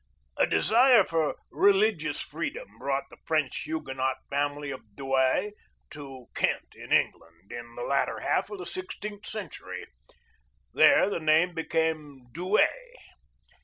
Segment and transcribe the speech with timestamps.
[0.39, 5.51] A desire for religious freedom brought the French Huguenot family of Douai
[5.91, 9.85] to Kent, in England, in the latter half of the sixteenth century.
[10.73, 12.67] There the name became Duee.